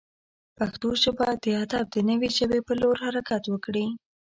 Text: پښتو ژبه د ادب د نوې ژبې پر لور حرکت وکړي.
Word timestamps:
پښتو 0.57 0.87
ژبه 1.03 1.27
د 1.43 1.45
ادب 1.63 1.85
د 1.91 1.97
نوې 2.09 2.29
ژبې 2.37 2.59
پر 2.67 2.75
لور 2.81 2.95
حرکت 3.05 3.43
وکړي. 3.47 3.85